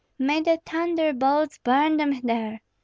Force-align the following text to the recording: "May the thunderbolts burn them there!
"May 0.17 0.41
the 0.41 0.59
thunderbolts 0.65 1.59
burn 1.59 1.97
them 1.97 2.21
there! 2.23 2.61